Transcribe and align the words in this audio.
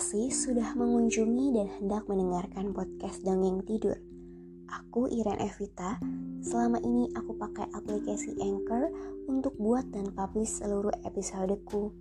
kasih 0.00 0.32
sudah 0.32 0.72
mengunjungi 0.80 1.60
dan 1.60 1.68
hendak 1.76 2.08
mendengarkan 2.08 2.72
podcast 2.72 3.20
Dongeng 3.20 3.60
Tidur. 3.68 4.00
Aku 4.72 5.04
Iren 5.12 5.36
Evita. 5.36 6.00
Selama 6.40 6.80
ini 6.80 7.12
aku 7.12 7.36
pakai 7.36 7.68
aplikasi 7.76 8.32
Anchor 8.40 8.88
untuk 9.28 9.52
buat 9.60 9.84
dan 9.92 10.08
publish 10.16 10.56
seluruh 10.56 10.96
episodeku. 11.04 11.92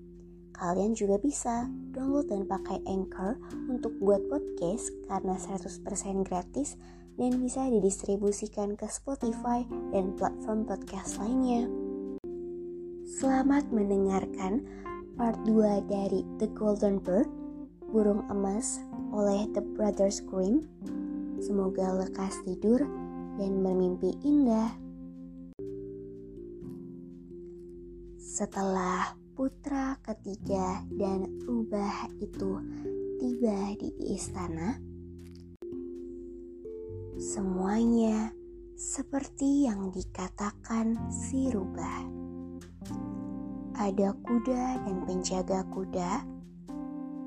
Kalian 0.55 0.95
juga 0.95 1.19
bisa 1.19 1.67
download 1.91 2.31
dan 2.31 2.47
pakai 2.47 2.79
Anchor 2.87 3.35
untuk 3.67 3.91
buat 3.99 4.23
podcast 4.31 4.95
karena 5.11 5.35
100% 5.35 6.23
gratis 6.23 6.79
dan 7.19 7.35
bisa 7.35 7.67
didistribusikan 7.67 8.79
ke 8.79 8.87
Spotify 8.87 9.67
dan 9.91 10.15
platform 10.15 10.63
podcast 10.63 11.19
lainnya. 11.19 11.67
Selamat 13.19 13.67
mendengarkan 13.75 14.63
part 15.19 15.35
2 15.43 15.91
dari 15.91 16.23
The 16.39 16.47
Golden 16.55 17.03
Bird, 17.03 17.27
Burung 17.89 18.21
Emas 18.29 18.77
oleh 19.09 19.49
The 19.49 19.65
Brothers 19.73 20.21
Grimm. 20.21 20.65
Semoga 21.41 21.93
lekas 21.97 22.37
tidur 22.45 22.85
dan 23.41 23.65
bermimpi 23.65 24.13
indah. 24.21 24.69
Setelah 28.21 29.17
putra 29.33 29.97
ketiga 30.05 30.85
dan 30.93 31.25
rubah 31.43 32.13
itu 32.21 32.61
tiba 33.17 33.73
di 33.75 33.89
istana, 34.13 34.77
semuanya 37.17 38.31
seperti 38.77 39.65
yang 39.67 39.91
dikatakan 39.91 40.95
si 41.09 41.49
rubah 41.51 42.19
ada 43.79 44.11
kuda 44.27 44.83
dan 44.83 45.07
penjaga 45.07 45.63
kuda, 45.71 46.38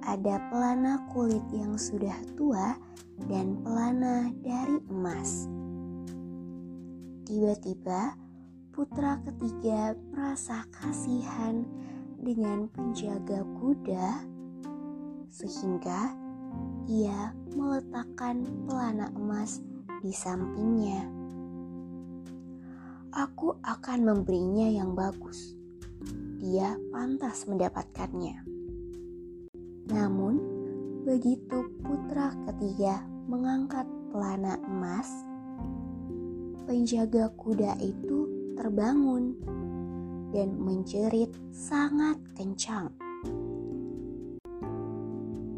ada 0.07 0.39
pelana 0.51 1.03
kulit 1.11 1.43
yang 1.55 1.79
sudah 1.79 2.15
tua 2.35 2.75
dan 3.31 3.59
pelana 3.63 4.31
dari 4.43 4.79
emas. 4.91 5.47
Tiba-tiba, 7.27 8.19
putra 8.75 9.23
ketiga 9.25 9.95
merasa 10.11 10.67
kasihan 10.75 11.65
dengan 12.19 12.67
penjaga 12.71 13.47
kuda, 13.63 14.27
sehingga 15.33 16.13
ia 16.91 17.33
meletakkan 17.55 18.45
pelana 18.67 19.09
emas 19.17 19.63
di 20.03 20.13
sampingnya. 20.13 21.07
Aku 23.13 23.61
akan 23.61 23.99
memberinya 24.09 24.67
yang 24.73 24.97
bagus 24.97 25.63
dia 26.43 26.75
pantas 26.91 27.47
mendapatkannya. 27.47 28.52
Namun, 29.93 30.41
begitu 31.05 31.69
putra 31.85 32.33
ketiga 32.49 33.05
mengangkat 33.29 33.85
pelana 34.09 34.57
emas, 34.65 35.05
penjaga 36.65 37.29
kuda 37.37 37.77
itu 37.77 38.25
terbangun 38.57 39.37
dan 40.33 40.57
menjerit 40.57 41.29
sangat 41.53 42.17
kencang, 42.33 42.89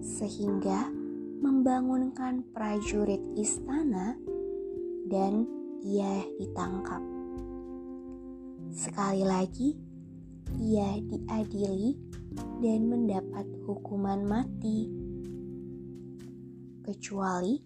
sehingga 0.03 0.91
membangunkan 1.39 2.43
prajurit 2.51 3.23
istana, 3.39 4.19
dan 5.07 5.47
ia 5.87 6.27
ditangkap. 6.43 7.03
Sekali 8.75 9.23
lagi, 9.23 9.79
ia 10.59 10.99
diadili 10.99 11.95
dan 12.63 12.81
mendapat 12.89 13.47
hukuman 13.67 14.23
mati, 14.27 14.89
kecuali 16.85 17.59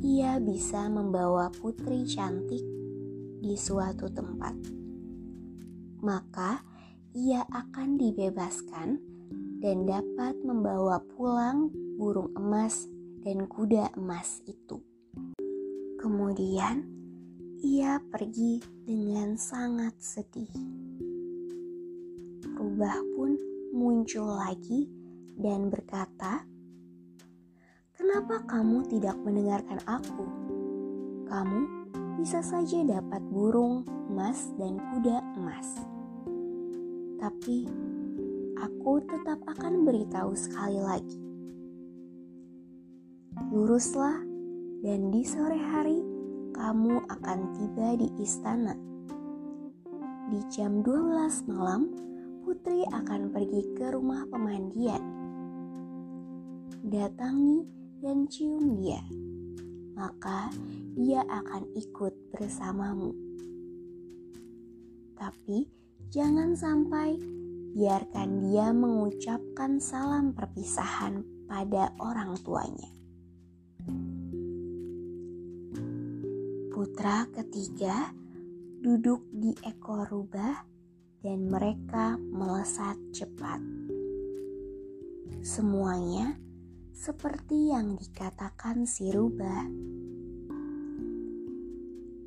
ia 0.00 0.38
bisa 0.38 0.86
membawa 0.86 1.50
putri 1.50 2.06
cantik 2.06 2.62
di 3.42 3.54
suatu 3.58 4.06
tempat. 4.08 4.54
Maka 6.02 6.62
ia 7.12 7.44
akan 7.50 8.00
dibebaskan 8.00 8.88
dan 9.62 9.86
dapat 9.86 10.34
membawa 10.42 10.98
pulang 11.14 11.70
burung 12.00 12.32
emas 12.34 12.88
dan 13.22 13.46
kuda 13.46 13.94
emas 13.94 14.42
itu. 14.48 14.80
Kemudian 16.02 16.82
ia 17.62 18.02
pergi 18.02 18.58
dengan 18.82 19.38
sangat 19.38 19.94
sedih 20.02 20.50
rubah 22.58 22.98
pun 23.14 23.34
muncul 23.72 24.36
lagi 24.36 24.84
dan 25.40 25.72
berkata, 25.72 26.44
"Kenapa 27.96 28.44
kamu 28.44 28.84
tidak 28.92 29.16
mendengarkan 29.24 29.80
aku? 29.88 30.28
Kamu 31.24 31.60
bisa 32.20 32.44
saja 32.44 32.84
dapat 32.84 33.24
burung 33.32 33.88
emas 34.12 34.52
dan 34.60 34.76
kuda 34.76 35.24
emas, 35.40 35.80
tapi 37.16 37.64
aku 38.60 39.00
tetap 39.08 39.40
akan 39.48 39.88
beritahu 39.88 40.36
sekali 40.36 40.76
lagi: 40.76 41.20
luruslah, 43.48 44.20
dan 44.84 45.08
di 45.08 45.24
sore 45.24 45.56
hari 45.56 46.04
kamu 46.52 47.00
akan 47.08 47.38
tiba 47.56 47.96
di 47.96 48.08
istana." 48.20 48.76
Di 50.28 50.40
jam 50.48 50.80
12 50.80 51.44
malam, 51.44 52.11
putri 52.42 52.82
akan 52.90 53.30
pergi 53.30 53.62
ke 53.78 53.94
rumah 53.94 54.26
pemandian. 54.26 55.02
Datangi 56.82 57.62
dan 58.02 58.26
cium 58.26 58.82
dia, 58.82 58.98
maka 59.94 60.50
dia 60.98 61.22
akan 61.22 61.70
ikut 61.78 62.34
bersamamu. 62.34 63.14
Tapi 65.14 65.70
jangan 66.10 66.58
sampai 66.58 67.14
biarkan 67.78 68.50
dia 68.50 68.74
mengucapkan 68.74 69.78
salam 69.78 70.34
perpisahan 70.34 71.22
pada 71.46 71.94
orang 72.02 72.34
tuanya. 72.42 72.90
Putra 76.74 77.30
ketiga 77.30 78.10
duduk 78.82 79.30
di 79.30 79.54
ekor 79.62 80.10
rubah 80.10 80.71
dan 81.22 81.46
mereka 81.46 82.18
melesat 82.18 82.98
cepat. 83.14 83.62
Semuanya 85.42 86.38
seperti 86.90 87.70
yang 87.70 87.98
dikatakan 87.98 88.86
si 88.86 89.10
rubah. 89.10 89.66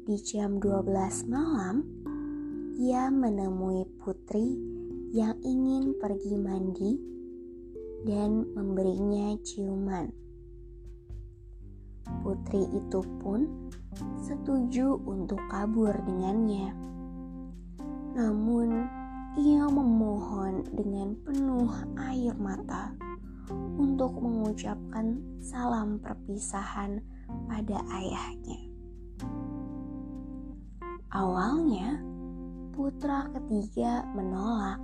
Di 0.06 0.18
jam 0.20 0.60
12 0.60 1.28
malam, 1.32 1.84
ia 2.76 3.08
menemui 3.08 3.88
putri 4.00 4.56
yang 5.16 5.40
ingin 5.44 5.96
pergi 5.96 6.36
mandi 6.36 6.92
dan 8.04 8.52
memberinya 8.52 9.40
ciuman. 9.48 10.12
Putri 12.22 12.68
itu 12.70 13.00
pun 13.24 13.72
setuju 14.22 15.00
untuk 15.08 15.40
kabur 15.48 15.96
dengannya. 16.06 16.70
Namun, 18.16 18.45
dengan 20.76 21.16
penuh 21.24 21.72
air 21.96 22.36
mata 22.36 22.92
untuk 23.80 24.20
mengucapkan 24.20 25.24
salam 25.40 25.98
perpisahan 26.04 27.00
pada 27.48 27.80
ayahnya. 27.96 28.60
Awalnya, 31.16 32.04
putra 32.76 33.32
ketiga 33.32 34.04
menolak, 34.12 34.84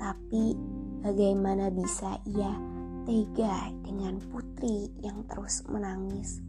tapi 0.00 0.56
bagaimana 1.04 1.68
bisa 1.68 2.16
ia 2.24 2.56
tega 3.04 3.68
dengan 3.84 4.16
putri 4.32 4.88
yang 5.04 5.28
terus 5.28 5.60
menangis? 5.68 6.40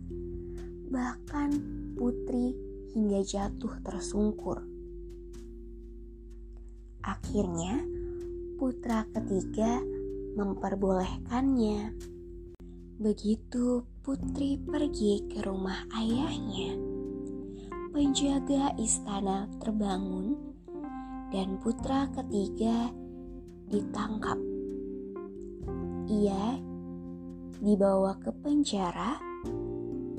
bahkan 0.93 1.49
putri 1.97 2.53
hingga 2.93 3.25
jatuh 3.25 3.81
tersungkur. 3.81 4.61
Akhirnya, 7.03 7.83
putra 8.55 9.03
ketiga 9.11 9.83
memperbolehkannya. 10.39 11.91
Begitu 12.95 13.83
putri 13.99 14.55
pergi 14.55 15.27
ke 15.27 15.43
rumah 15.43 15.83
ayahnya, 15.99 16.79
penjaga 17.91 18.71
istana 18.79 19.51
terbangun 19.59 20.39
dan 21.35 21.59
putra 21.59 22.07
ketiga 22.15 22.87
ditangkap. 23.67 24.39
Ia 26.07 26.55
dibawa 27.59 28.15
ke 28.23 28.31
penjara 28.43 29.19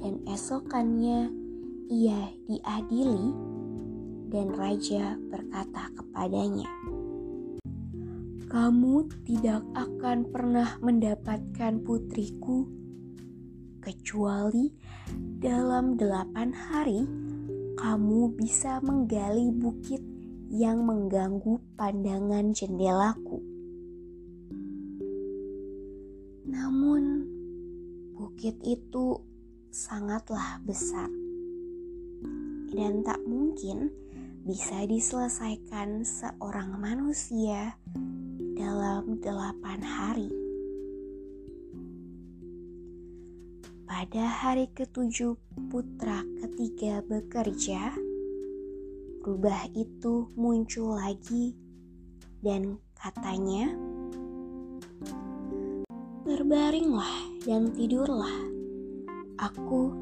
dan 0.04 0.20
esokannya 0.28 1.32
ia 1.88 2.32
diadili 2.48 3.53
dan 4.34 4.50
raja 4.50 5.14
berkata 5.30 5.94
kepadanya, 5.94 6.66
"Kamu 8.50 9.06
tidak 9.22 9.62
akan 9.78 10.26
pernah 10.26 10.74
mendapatkan 10.82 11.78
putriku 11.86 12.66
kecuali 13.78 14.74
dalam 15.38 15.94
delapan 15.94 16.50
hari 16.50 17.06
kamu 17.78 18.34
bisa 18.34 18.82
menggali 18.82 19.54
bukit 19.54 20.02
yang 20.50 20.82
mengganggu 20.82 21.62
pandangan 21.78 22.50
jendelaku." 22.50 23.38
Namun, 26.50 27.22
bukit 28.18 28.58
itu 28.66 29.14
sangatlah 29.70 30.58
besar 30.66 31.06
dan 32.74 33.06
tak 33.06 33.22
mungkin 33.22 33.94
bisa 34.44 34.84
diselesaikan 34.84 36.04
seorang 36.04 36.76
manusia 36.76 37.80
dalam 38.52 39.16
delapan 39.16 39.80
hari. 39.80 40.28
Pada 43.88 44.28
hari 44.28 44.68
ketujuh 44.76 45.40
putra 45.72 46.20
ketiga 46.44 47.00
bekerja, 47.08 47.96
rubah 49.24 49.64
itu 49.72 50.28
muncul 50.36 51.00
lagi 51.00 51.56
dan 52.44 52.76
katanya, 53.00 53.72
Berbaringlah 56.24 57.40
dan 57.48 57.72
tidurlah 57.72 58.36
aku 59.40 59.92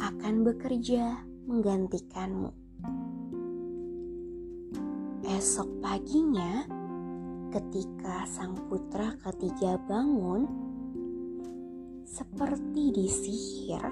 akan 0.00 0.48
bekerja 0.48 1.28
menggantikanmu. 1.44 2.61
Esok 5.22 5.78
paginya, 5.78 6.66
ketika 7.54 8.26
sang 8.26 8.58
putra 8.66 9.14
ketiga 9.22 9.78
bangun, 9.86 10.50
seperti 12.02 12.90
disihir, 12.90 13.86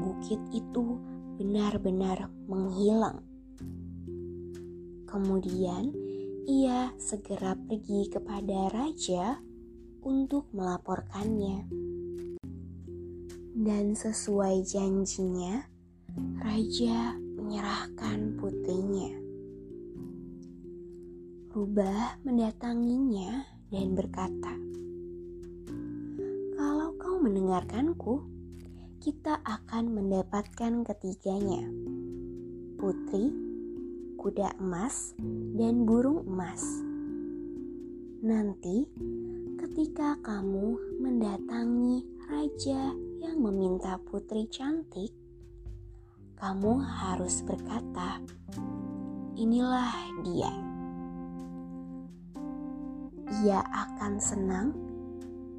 bukit 0.00 0.40
itu 0.48 0.96
benar-benar 1.36 2.32
menghilang. 2.48 3.20
Kemudian, 5.04 5.92
ia 6.48 6.88
segera 6.96 7.52
pergi 7.52 8.08
kepada 8.08 8.72
raja 8.72 9.44
untuk 10.00 10.48
melaporkannya. 10.56 11.68
Dan 13.52 13.92
sesuai 13.92 14.64
janjinya, 14.64 15.68
raja 16.40 17.12
menyerahkan 17.36 18.40
putrinya. 18.40 19.21
Rubah 21.52 22.16
mendatanginya 22.24 23.44
dan 23.68 23.92
berkata, 23.92 24.56
"Kalau 26.56 26.96
kau 26.96 27.20
mendengarkanku, 27.20 28.24
kita 29.04 29.36
akan 29.44 29.92
mendapatkan 29.92 30.80
ketiganya: 30.80 31.68
putri, 32.80 33.36
kuda 34.16 34.56
emas, 34.64 35.12
dan 35.52 35.84
burung 35.84 36.24
emas. 36.24 36.64
Nanti, 38.24 38.88
ketika 39.60 40.16
kamu 40.24 40.80
mendatangi 41.04 42.00
raja 42.32 42.96
yang 43.20 43.44
meminta 43.44 44.00
putri 44.08 44.48
cantik, 44.48 45.12
kamu 46.40 46.80
harus 46.80 47.44
berkata, 47.44 48.24
"Inilah 49.36 49.92
dia." 50.24 50.71
Ia 53.40 53.64
akan 53.64 54.20
senang 54.20 54.76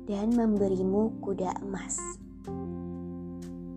dan 0.05 0.29
memberimu 0.29 1.17
kuda 1.25 1.57
emas. 1.65 1.97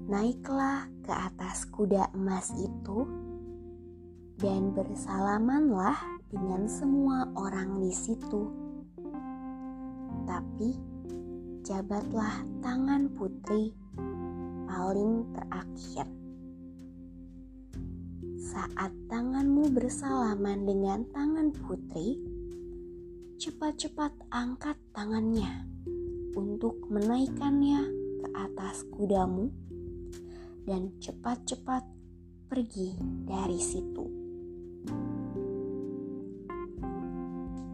Naiklah 0.04 0.84
ke 1.00 1.16
atas 1.16 1.64
kuda 1.72 2.12
emas 2.12 2.52
itu 2.60 3.08
dan 4.36 4.76
bersalamanlah 4.76 5.96
dengan 6.28 6.68
semua 6.68 7.24
orang 7.40 7.80
di 7.80 7.88
situ. 7.88 8.52
Tapi 10.28 10.76
jabatlah 11.64 12.44
tangan 12.60 13.08
putri 13.16 13.72
paling 14.68 15.24
terakhir. 15.32 16.06
Saat 18.36 18.92
tanganmu 19.08 19.72
bersalaman 19.72 20.68
dengan 20.68 21.02
tangan 21.16 21.48
putri, 21.64 22.25
cepat-cepat 23.36 24.32
angkat 24.32 24.80
tangannya 24.96 25.68
untuk 26.32 26.80
menaikkannya 26.88 27.84
ke 28.24 28.28
atas 28.32 28.80
kudamu 28.88 29.52
dan 30.64 30.96
cepat-cepat 30.96 31.84
pergi 32.48 32.96
dari 33.28 33.60
situ. 33.60 34.04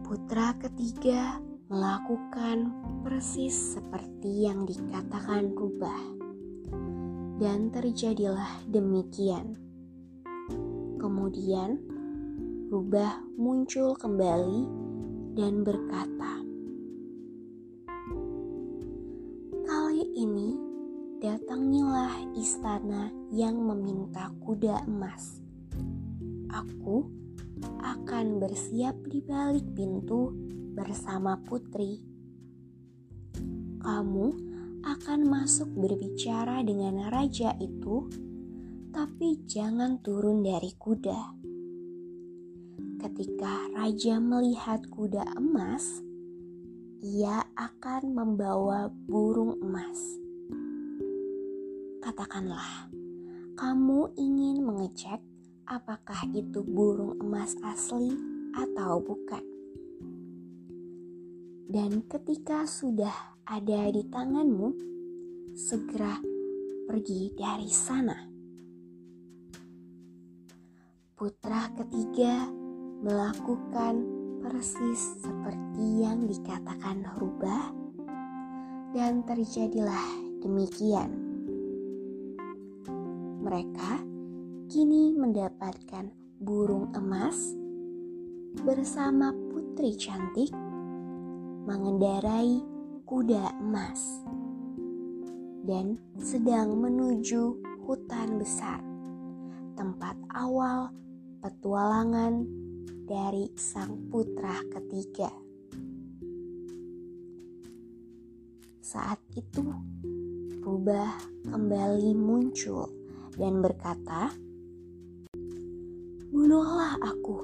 Putra 0.03 0.51
ketiga 0.59 1.39
melakukan 1.71 2.67
persis 3.07 3.79
seperti 3.79 4.43
yang 4.43 4.67
dikatakan 4.67 5.55
Rubah. 5.55 6.19
Dan 7.39 7.71
terjadilah 7.71 8.67
demikian. 8.67 9.55
Kemudian 10.99 11.79
Rubah 12.67 13.23
muncul 13.39 13.95
kembali 13.97 14.92
dan 15.33 15.65
berkata, 15.65 16.33
"Kali 19.65 20.05
ini 20.13 20.73
datangilah 21.23 22.35
istana 22.35 23.07
yang 23.31 23.55
meminta 23.55 24.27
kuda 24.43 24.83
emas. 24.91 25.39
Aku 26.51 27.07
akan 27.79 28.43
bersiap 28.43 28.91
di 29.07 29.23
balik 29.23 29.63
pintu 29.71 30.35
bersama 30.75 31.39
putri. 31.39 32.03
Kamu 33.79 34.27
akan 34.83 35.19
masuk 35.23 35.71
berbicara 35.71 36.59
dengan 36.59 37.07
raja 37.07 37.55
itu, 37.55 38.11
tapi 38.91 39.47
jangan 39.47 40.03
turun 40.03 40.43
dari 40.43 40.75
kuda. 40.75 41.39
Ketika 43.03 43.67
raja 43.75 44.15
melihat 44.23 44.87
kuda 44.87 45.35
emas, 45.35 45.99
ia 47.03 47.43
akan 47.59 48.15
membawa 48.15 48.87
burung 49.11 49.59
emas. 49.59 49.99
Katakanlah, 51.99 52.87
kamu 53.59 54.07
ingin 54.15 54.63
mengecek 54.63 55.19
apakah 55.67 56.23
itu 56.31 56.63
burung 56.63 57.19
emas 57.19 57.59
asli 57.67 58.15
atau 58.55 59.03
bukan 59.03 59.53
dan 61.73 62.05
ketika 62.05 62.69
sudah 62.69 63.33
ada 63.49 63.89
di 63.89 64.05
tanganmu, 64.05 64.77
segera 65.57 66.21
pergi 66.85 67.33
dari 67.33 67.65
sana. 67.65 68.13
Putra 71.17 71.73
ketiga 71.73 72.62
melakukan 73.03 74.07
persis 74.39 75.19
seperti 75.19 76.07
yang 76.07 76.23
dikatakan 76.23 77.03
Rubah, 77.19 77.75
dan 78.95 79.27
terjadilah 79.27 80.07
demikian. 80.39 81.11
Mereka 83.43 83.91
kini 84.71 85.11
mendapatkan 85.19 86.15
burung 86.39 86.95
emas 86.95 87.51
bersama 88.63 89.35
putri 89.51 89.99
cantik 89.99 90.55
mengendarai 91.67 92.63
kuda 93.03 93.51
emas 93.59 94.23
dan 95.67 95.99
sedang 96.23 96.79
menuju 96.79 97.59
hutan 97.83 98.39
besar, 98.39 98.79
tempat 99.75 100.15
awal 100.31 100.87
petualangan 101.43 102.62
dari 103.03 103.51
sang 103.59 104.07
putra 104.07 104.63
ketiga. 104.71 105.27
Saat 108.79 109.19
itu, 109.35 109.63
Rubah 110.63 111.19
kembali 111.43 112.15
muncul 112.15 112.87
dan 113.35 113.59
berkata, 113.59 114.31
"Bunuhlah 116.31 117.03
aku, 117.03 117.37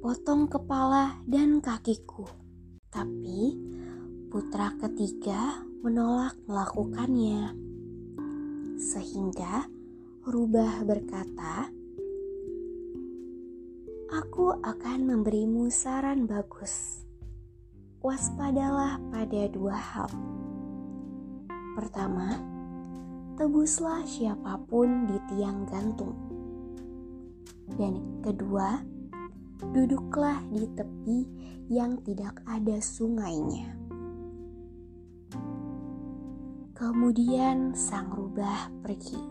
potong 0.00 0.48
kepala 0.48 1.20
dan 1.28 1.60
kakiku." 1.60 2.24
Tapi 2.88 3.60
putra 4.32 4.72
ketiga 4.80 5.60
menolak 5.84 6.40
melakukannya, 6.48 7.52
sehingga 8.80 9.68
Rubah 10.24 10.80
berkata, 10.88 11.68
"Aku 14.34 14.50
akan 14.66 15.06
memberimu 15.06 15.70
saran 15.70 16.26
bagus. 16.26 17.06
Waspadalah 18.02 18.98
pada 19.14 19.46
dua 19.46 19.78
hal." 19.78 20.10
Pertama, 21.78 22.42
tebuslah 23.38 24.02
siapa 24.02 24.58
pun 24.66 25.06
di 25.06 25.22
tiang 25.30 25.62
gantung. 25.70 26.18
Dan 27.78 28.26
kedua, 28.26 28.82
duduklah 29.70 30.42
di 30.50 30.66
tepi 30.66 31.18
yang 31.70 32.02
tidak 32.02 32.34
ada 32.50 32.82
sungainya. 32.82 33.70
Kemudian 36.74 37.70
sang 37.78 38.10
rubah 38.10 38.66
pergi. 38.82 39.22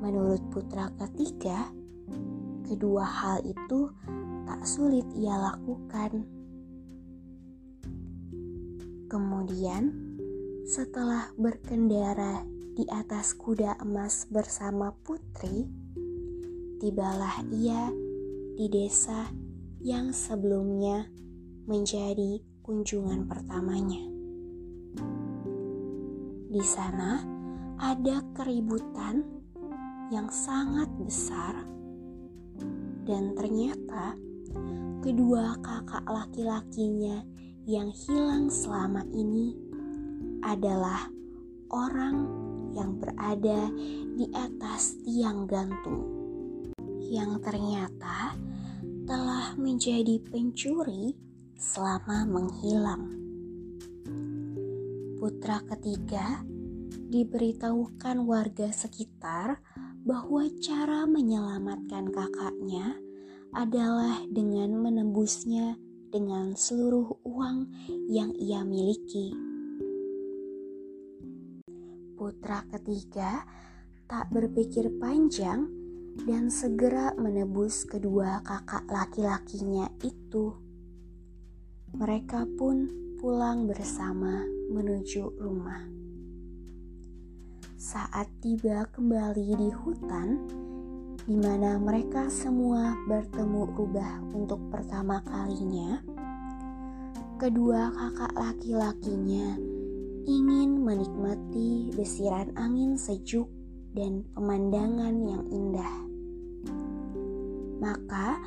Menurut 0.00 0.40
putra 0.48 0.88
ketiga, 0.96 1.81
kedua 2.66 3.04
hal 3.04 3.38
itu 3.42 3.90
tak 4.46 4.62
sulit 4.66 5.06
ia 5.14 5.38
lakukan. 5.38 6.26
Kemudian, 9.10 9.92
setelah 10.64 11.28
berkendara 11.36 12.46
di 12.72 12.88
atas 12.88 13.36
kuda 13.36 13.76
emas 13.84 14.24
bersama 14.32 14.96
putri, 15.04 15.68
tibalah 16.80 17.44
ia 17.52 17.92
di 18.56 18.66
desa 18.72 19.28
yang 19.84 20.14
sebelumnya 20.16 21.10
menjadi 21.68 22.40
kunjungan 22.64 23.28
pertamanya. 23.28 24.00
Di 26.52 26.62
sana 26.64 27.20
ada 27.80 28.22
keributan 28.36 29.24
yang 30.12 30.28
sangat 30.28 30.86
besar, 31.00 31.64
dan 33.02 33.34
ternyata 33.34 34.14
kedua 35.02 35.58
kakak 35.58 36.06
laki-lakinya 36.06 37.26
yang 37.66 37.90
hilang 37.90 38.50
selama 38.50 39.06
ini 39.10 39.54
adalah 40.42 41.06
orang 41.70 42.26
yang 42.74 42.98
berada 42.98 43.70
di 44.18 44.26
atas 44.34 44.98
tiang 45.04 45.46
gantung, 45.46 46.04
yang 47.06 47.38
ternyata 47.38 48.34
telah 49.06 49.54
menjadi 49.54 50.18
pencuri 50.22 51.14
selama 51.54 52.26
menghilang. 52.26 53.04
Putra 55.22 55.62
ketiga 55.70 56.42
diberitahukan 57.12 58.26
warga 58.26 58.72
sekitar 58.74 59.62
bahwa 60.02 60.46
cara 60.62 61.06
menyelamatkan 61.06 62.10
kakaknya 62.10 62.98
adalah 63.54 64.22
dengan 64.30 64.74
menembusnya 64.78 65.78
dengan 66.10 66.58
seluruh 66.58 67.22
uang 67.24 67.70
yang 68.10 68.34
ia 68.36 68.66
miliki 68.66 69.52
putra 72.22 72.62
ketiga 72.70 73.42
tak 74.06 74.30
berpikir 74.30 74.86
panjang 75.02 75.66
dan 76.22 76.48
segera 76.54 77.10
menebus 77.18 77.82
kedua 77.82 78.38
kakak 78.46 78.86
laki-lakinya 78.86 79.90
itu. 80.06 80.54
Mereka 81.92 82.46
pun 82.54 82.88
pulang 83.18 83.66
bersama 83.66 84.46
menuju 84.70 85.34
rumah. 85.34 85.91
Saat 87.82 88.30
tiba 88.38 88.86
kembali 88.94 89.58
di 89.58 89.66
hutan, 89.74 90.38
di 91.26 91.34
mana 91.34 91.82
mereka 91.82 92.30
semua 92.30 92.94
bertemu 93.10 93.74
rubah 93.74 94.22
untuk 94.38 94.70
pertama 94.70 95.18
kalinya, 95.26 95.98
kedua 97.42 97.90
kakak 97.90 98.38
laki-lakinya 98.38 99.58
ingin 100.30 100.78
menikmati 100.78 101.90
desiran 101.98 102.54
angin 102.54 102.94
sejuk 102.94 103.50
dan 103.98 104.30
pemandangan 104.30 105.18
yang 105.18 105.42
indah. 105.50 105.94
Maka 107.82 108.38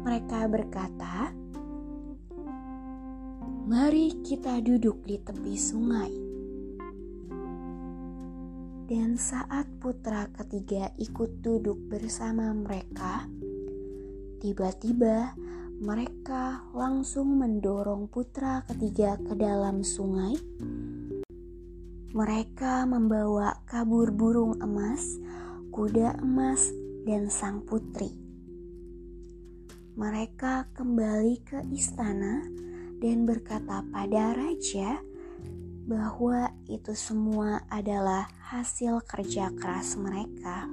mereka 0.00 0.48
berkata, 0.48 1.28
"Mari 3.68 4.24
kita 4.24 4.64
duduk 4.64 5.04
di 5.04 5.20
tepi 5.20 5.60
sungai." 5.60 6.27
Dan 8.88 9.20
saat 9.20 9.68
putra 9.84 10.32
ketiga 10.32 10.88
ikut 10.96 11.44
duduk 11.44 11.76
bersama 11.92 12.56
mereka, 12.56 13.28
tiba-tiba 14.40 15.36
mereka 15.76 16.64
langsung 16.72 17.36
mendorong 17.36 18.08
putra 18.08 18.64
ketiga 18.64 19.20
ke 19.20 19.36
dalam 19.36 19.84
sungai 19.84 20.34
mereka 22.16 22.88
membawa 22.88 23.60
kabur 23.68 24.08
burung 24.08 24.56
emas, 24.64 25.20
kuda 25.68 26.16
emas, 26.24 26.72
dan 27.04 27.28
sang 27.28 27.60
putri. 27.68 28.16
Mereka 29.92 30.72
kembali 30.72 31.36
ke 31.44 31.68
istana 31.68 32.48
dan 32.98 33.28
berkata 33.28 33.84
pada 33.92 34.32
raja 34.32 34.98
bahwa 35.84 36.47
itu 36.68 36.92
semua 36.92 37.64
adalah 37.72 38.28
hasil 38.52 39.00
kerja 39.08 39.48
keras 39.56 39.96
mereka. 39.96 40.68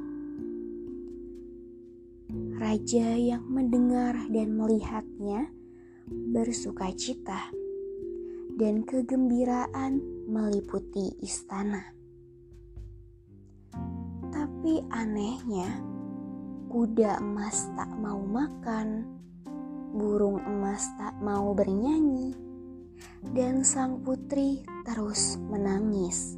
Raja 2.59 3.15
yang 3.15 3.47
mendengar 3.47 4.11
dan 4.27 4.59
melihatnya 4.59 5.47
bersuka 6.35 6.91
cita 6.91 7.47
dan 8.59 8.83
kegembiraan 8.83 10.03
meliputi 10.27 11.15
istana. 11.23 11.95
Tapi 14.35 14.83
anehnya, 14.91 15.79
kuda 16.67 17.23
emas 17.23 17.71
tak 17.79 17.87
mau 18.03 18.19
makan, 18.19 19.07
burung 19.95 20.43
emas 20.43 20.83
tak 20.99 21.15
mau 21.23 21.55
bernyanyi, 21.55 22.44
dan 23.33 23.65
sang 23.65 24.01
putri 24.01 24.61
terus 24.85 25.37
menangis. 25.49 26.37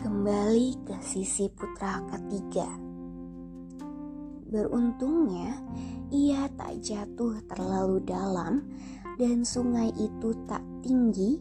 Kembali 0.00 0.80
ke 0.84 0.96
sisi 1.04 1.52
putra 1.52 2.00
ketiga. 2.08 2.68
Beruntungnya, 4.50 5.60
ia 6.10 6.50
tak 6.58 6.82
jatuh 6.82 7.38
terlalu 7.46 8.02
dalam 8.02 8.66
dan 9.20 9.44
sungai 9.44 9.92
itu 9.94 10.32
tak 10.48 10.64
tinggi, 10.82 11.38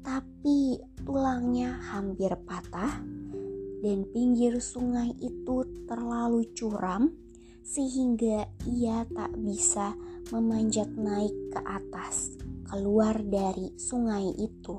tapi 0.00 0.78
tulangnya 1.02 1.76
hampir 1.92 2.32
patah, 2.46 3.02
dan 3.82 4.06
pinggir 4.14 4.62
sungai 4.62 5.12
itu 5.18 5.66
terlalu 5.84 6.48
curam 6.54 7.25
sehingga 7.66 8.46
ia 8.70 9.02
tak 9.10 9.34
bisa 9.42 9.98
memanjat 10.30 10.86
naik 10.94 11.34
ke 11.50 11.60
atas, 11.66 12.38
keluar 12.62 13.18
dari 13.26 13.74
sungai 13.74 14.30
itu. 14.38 14.78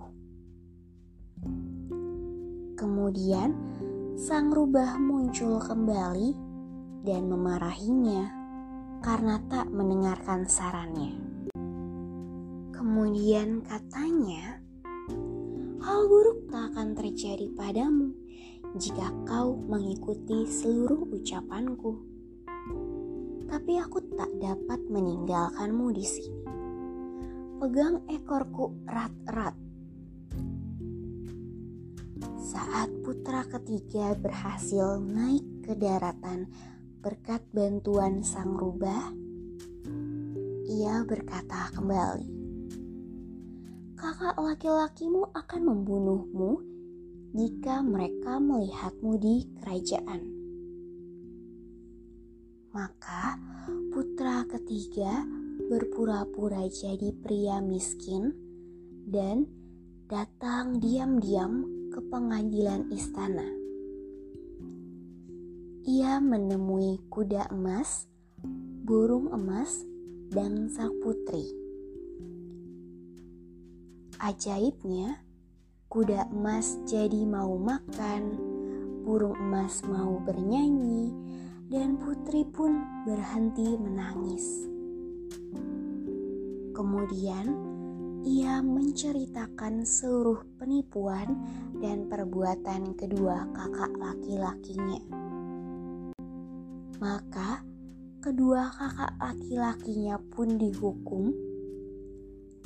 Kemudian, 2.79 3.51
sang 4.15 4.55
rubah 4.55 4.95
muncul 4.95 5.59
kembali 5.59 6.31
dan 7.03 7.27
memarahinya 7.27 8.31
karena 9.03 9.35
tak 9.51 9.67
mendengarkan 9.67 10.47
sarannya. 10.47 11.11
Kemudian 12.71 13.67
katanya, 13.67 14.63
hal 15.83 16.07
buruk 16.07 16.47
tak 16.47 16.71
akan 16.71 16.95
terjadi 16.95 17.51
padamu 17.51 18.15
jika 18.79 19.11
kau 19.27 19.59
mengikuti 19.59 20.47
seluruh 20.47 21.03
ucapanku. 21.11 22.16
Tapi 23.47 23.79
aku 23.79 24.03
tak 24.11 24.27
dapat 24.43 24.79
meninggalkanmu 24.91 25.87
di 25.95 26.03
sini. 26.03 26.43
Pegang 27.57 28.03
ekorku 28.11 28.85
erat-erat. 28.85 29.55
Saat 32.37 32.91
putra 33.01 33.47
ketiga 33.47 34.13
berhasil 34.19 34.99
naik 34.99 35.65
ke 35.65 35.73
daratan 35.73 36.51
berkat 37.01 37.39
bantuan 37.55 38.19
sang 38.21 38.59
rubah, 38.59 39.15
ia 40.67 41.01
berkata 41.07 41.71
kembali, 41.73 42.29
"Kakak 43.95 44.35
laki-lakimu 44.35 45.31
akan 45.31 45.61
membunuhmu 45.65 46.51
jika 47.31 47.79
mereka 47.79 48.37
melihatmu 48.43 49.17
di 49.17 49.47
kerajaan." 49.63 50.36
Maka 52.77 53.33
putra 53.89 54.45
ketiga 54.45 55.25
berpura-pura 55.65 56.61
jadi 56.69 57.09
pria 57.25 57.57
miskin 57.57 58.29
dan 59.09 59.49
datang 60.05 60.77
diam-diam 60.77 61.65
ke 61.89 61.97
pengadilan 62.05 62.85
istana. 62.93 63.49
Ia 65.89 66.21
menemui 66.21 67.01
kuda 67.09 67.49
emas, 67.49 68.05
burung 68.85 69.33
emas, 69.33 69.81
dan 70.29 70.69
sang 70.69 70.93
putri. 71.01 71.49
Ajaibnya, 74.21 75.25
kuda 75.89 76.29
emas 76.29 76.77
jadi 76.85 77.25
mau 77.25 77.57
makan, 77.57 78.37
burung 79.01 79.33
emas 79.33 79.81
mau 79.81 80.21
bernyanyi, 80.21 81.09
dan 81.67 81.99
putri 81.99 82.47
pun 82.47 82.79
berhenti 83.03 83.75
menangis. 83.75 84.67
Kemudian 86.71 87.45
ia 88.23 88.63
menceritakan 88.63 89.83
seluruh 89.83 90.43
penipuan 90.55 91.27
dan 91.79 92.07
perbuatan 92.07 92.95
kedua 92.95 93.51
kakak 93.51 93.91
laki-lakinya. 93.99 95.01
Maka 97.03 97.61
kedua 98.23 98.71
kakak 98.71 99.13
laki-lakinya 99.19 100.15
pun 100.31 100.55
dihukum 100.55 101.35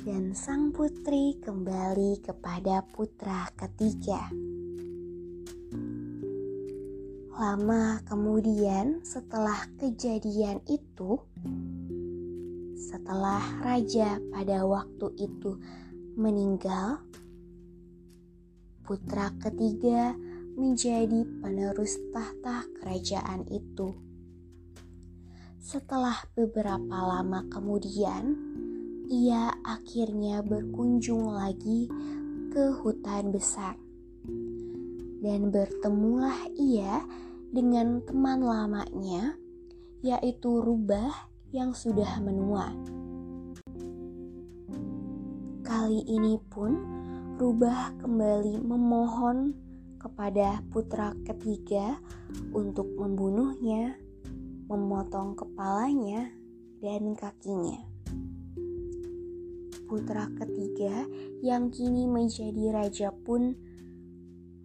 dan 0.02 0.34
sang 0.34 0.70
putri 0.70 1.38
kembali 1.42 2.22
kepada 2.22 2.82
putra 2.86 3.50
ketiga. 3.54 4.30
Lama 7.32 7.96
kemudian, 8.04 9.00
setelah 9.00 9.64
kejadian 9.80 10.60
itu, 10.68 11.16
setelah 12.76 13.40
raja 13.64 14.20
pada 14.28 14.68
waktu 14.68 15.16
itu 15.16 15.56
meninggal, 16.12 17.00
putra 18.84 19.32
ketiga 19.40 20.12
menjadi 20.60 21.24
penerus 21.40 21.96
tahta 22.12 22.68
kerajaan 22.76 23.48
itu. 23.48 23.96
Setelah 25.56 26.28
beberapa 26.36 27.00
lama 27.00 27.48
kemudian, 27.48 28.36
ia 29.08 29.56
akhirnya 29.64 30.44
berkunjung 30.44 31.32
lagi 31.32 31.88
ke 32.52 32.76
hutan 32.84 33.32
besar, 33.32 33.80
dan 35.22 35.54
bertemulah 35.54 36.50
ia 36.58 37.06
dengan 37.54 38.02
teman 38.02 38.42
lamanya, 38.42 39.38
yaitu 40.02 40.58
Rubah 40.58 41.30
yang 41.54 41.70
sudah 41.70 42.18
menua. 42.18 42.74
Kali 45.62 46.02
ini 46.10 46.42
pun 46.50 46.74
Rubah 47.38 48.02
kembali 48.02 48.66
memohon 48.66 49.54
kepada 50.02 50.58
putra 50.74 51.14
ketiga 51.22 52.02
untuk 52.50 52.90
membunuhnya, 52.98 53.94
memotong 54.66 55.38
kepalanya 55.38 56.34
dan 56.82 57.14
kakinya. 57.14 57.78
Putra 59.86 60.26
ketiga 60.34 61.06
yang 61.46 61.70
kini 61.70 62.10
menjadi 62.10 62.74
raja 62.74 63.14
pun 63.14 63.54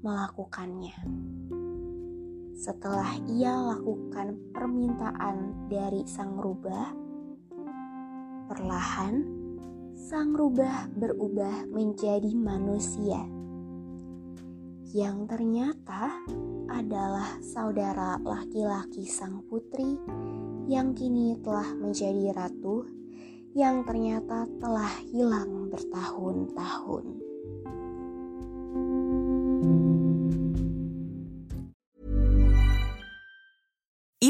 melakukannya. 0.08 0.96
Setelah 2.56 3.20
ia 3.28 3.52
lakukan 3.52 4.40
permintaan 4.56 5.68
dari 5.68 6.08
sang 6.08 6.40
rubah, 6.40 6.96
perlahan 8.48 9.28
sang 10.00 10.32
rubah 10.32 10.88
berubah 10.96 11.68
menjadi 11.68 12.32
manusia 12.32 13.20
yang 14.96 15.28
ternyata 15.28 16.16
adalah 16.72 17.28
saudara 17.44 18.16
laki-laki 18.24 19.04
sang 19.04 19.44
putri 19.52 20.00
yang 20.72 20.96
kini 20.96 21.36
telah 21.44 21.68
menjadi 21.76 22.32
ratu 22.32 22.88
yang 23.52 23.84
ternyata 23.84 24.48
telah 24.64 24.92
hilang 25.12 25.68
bertahun-tahun. 25.68 27.27